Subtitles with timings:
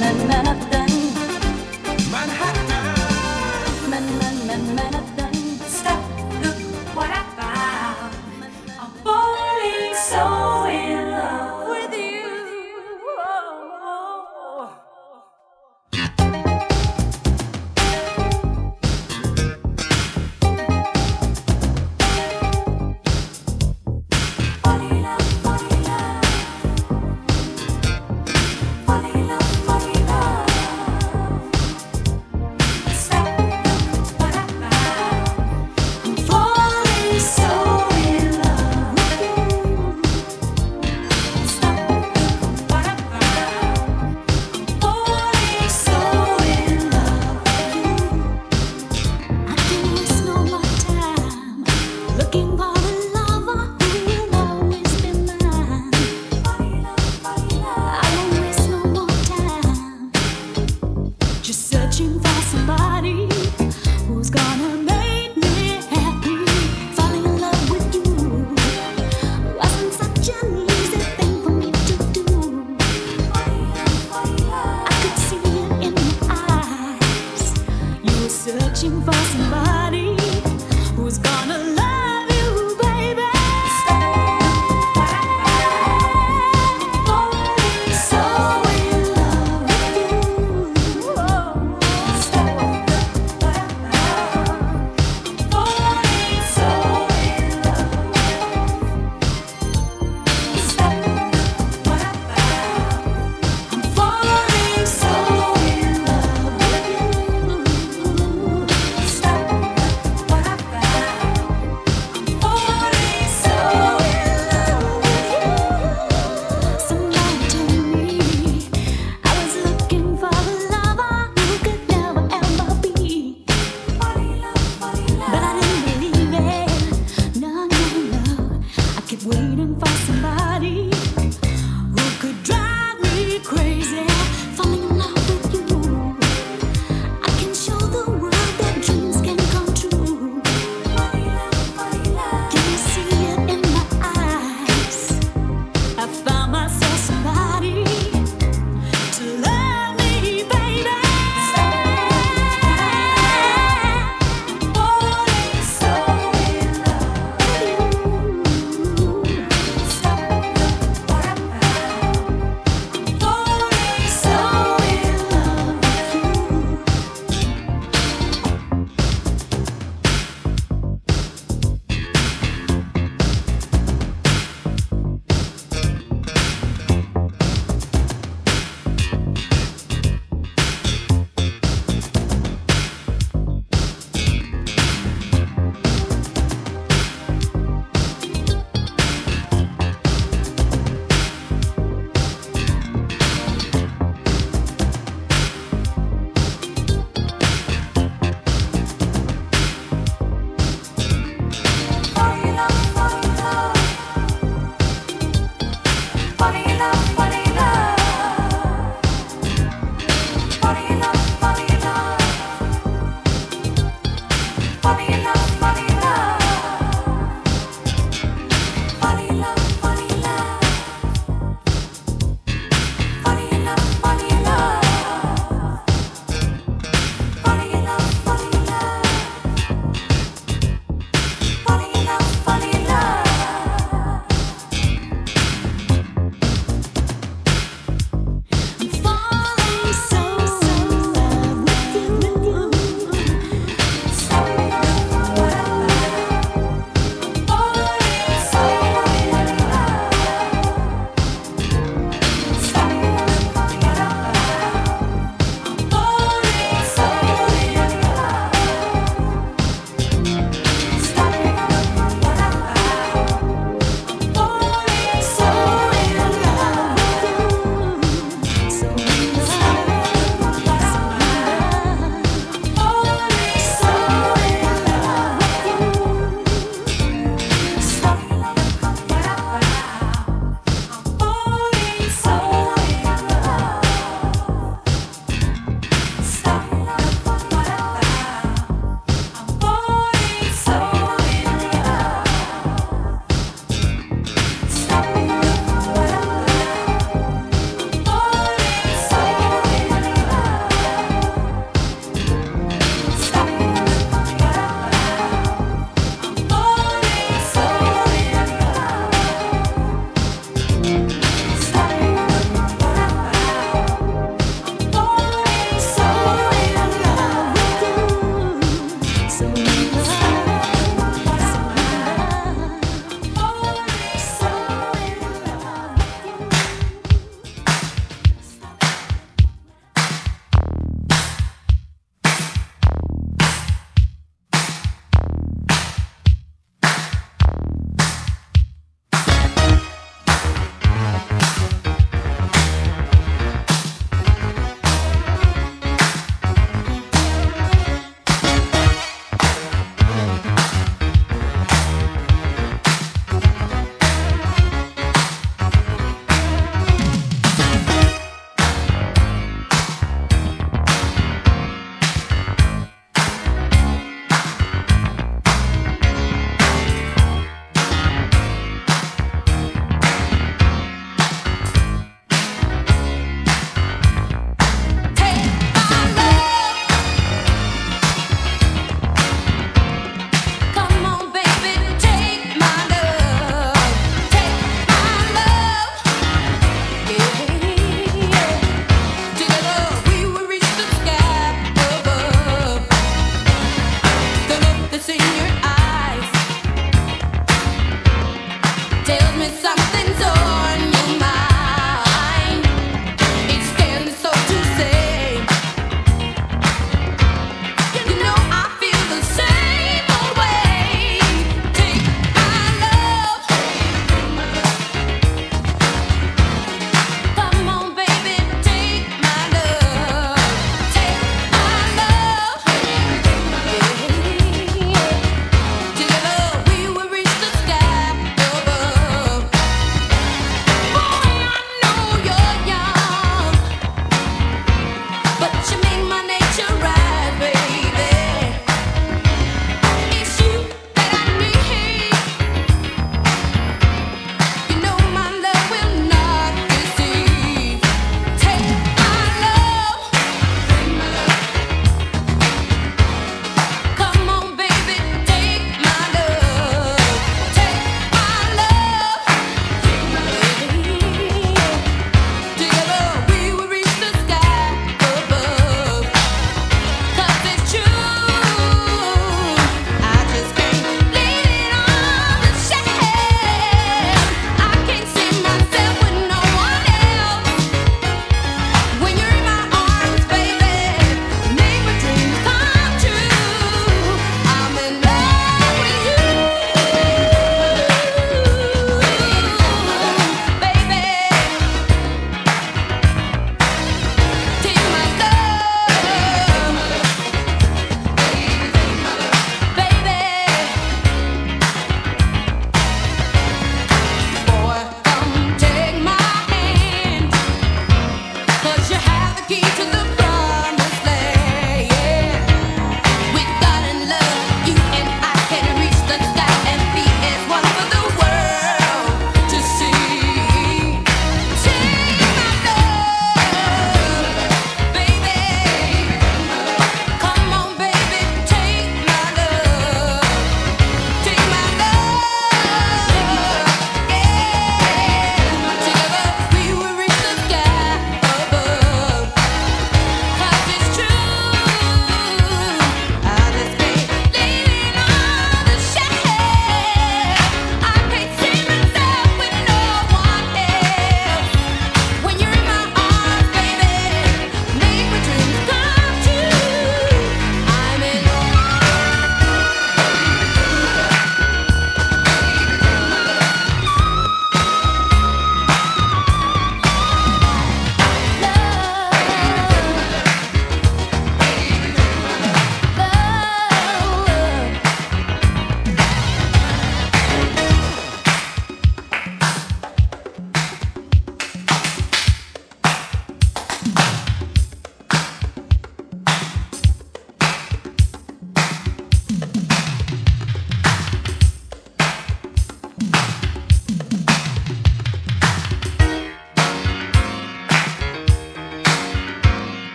[0.00, 0.79] na na na na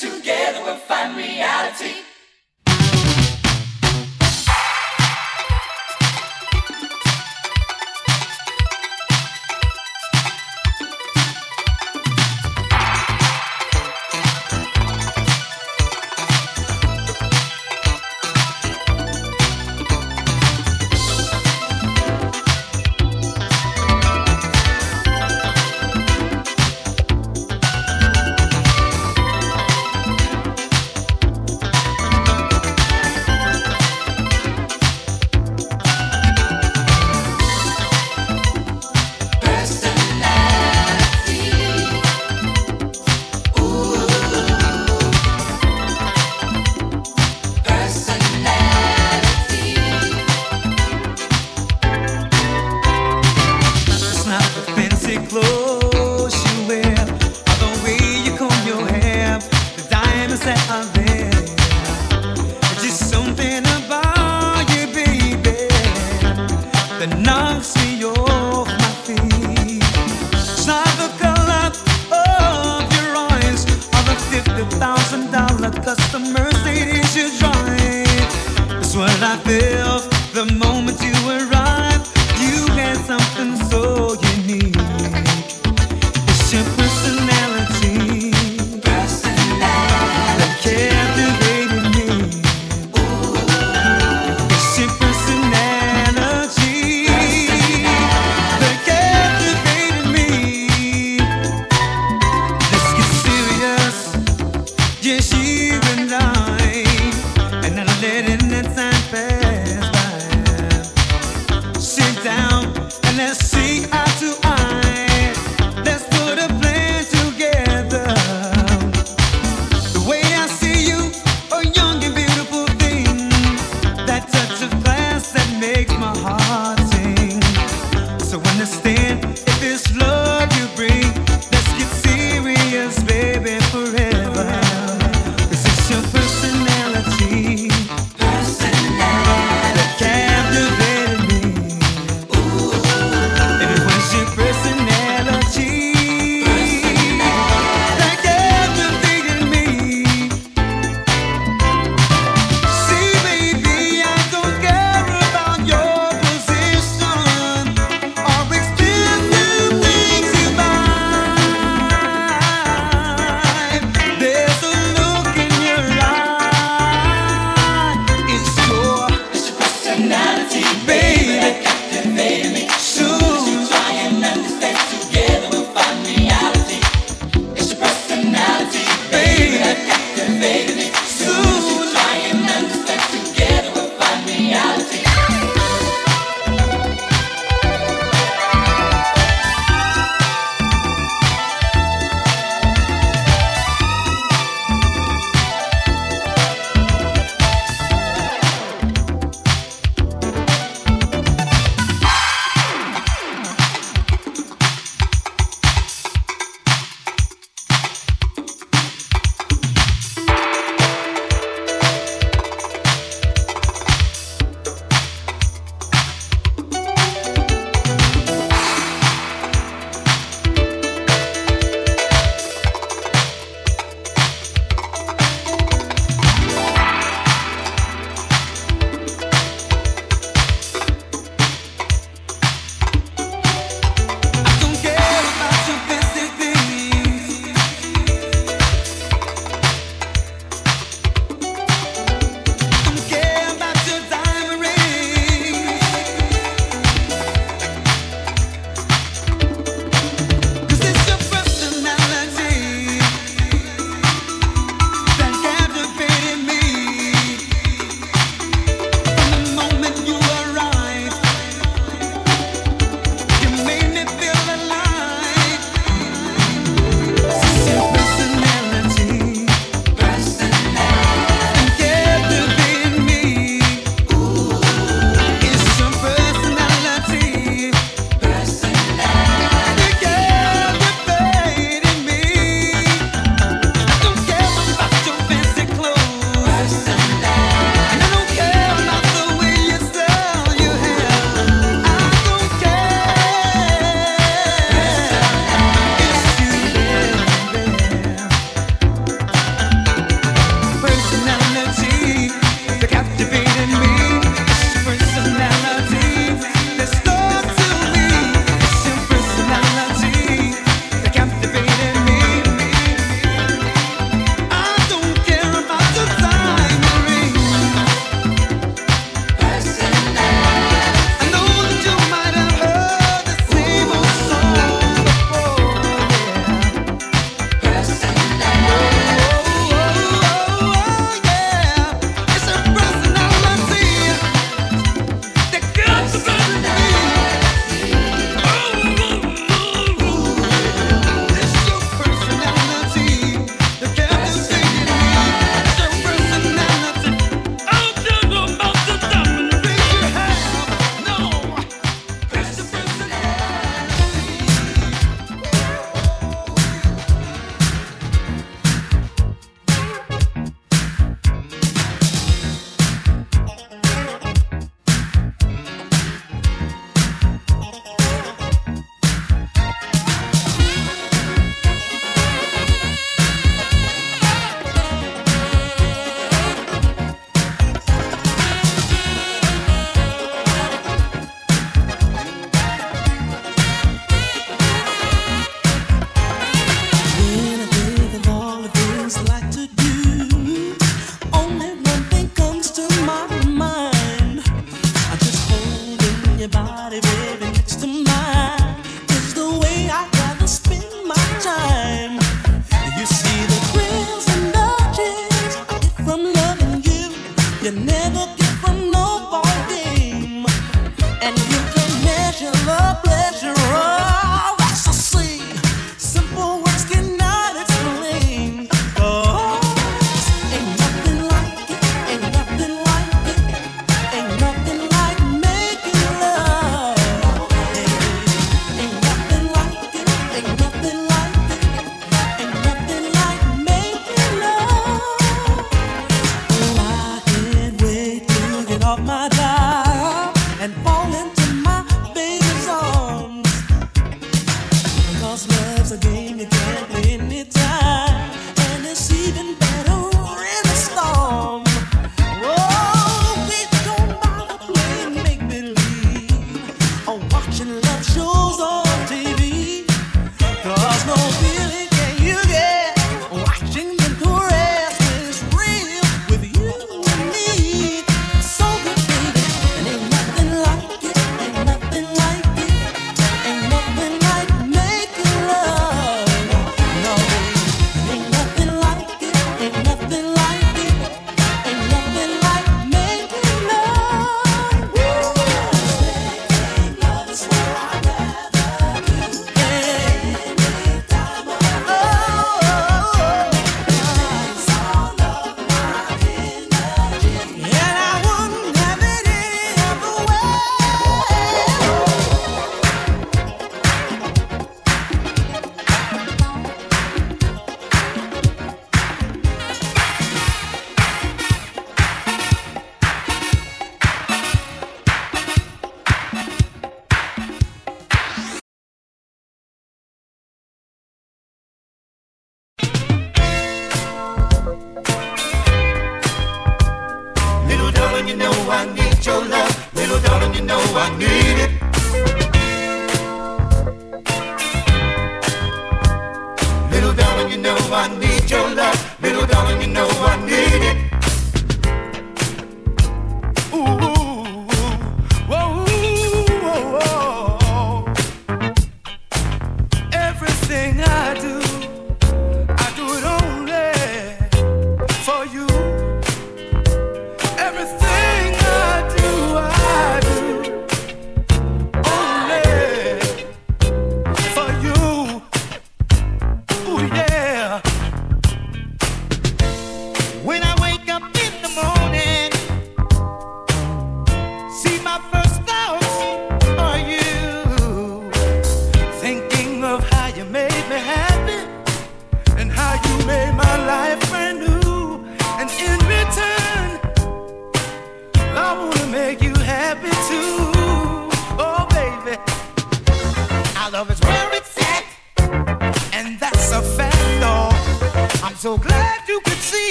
[0.00, 0.24] Sit
[0.64, 0.76] we'll
[1.44, 1.99] let's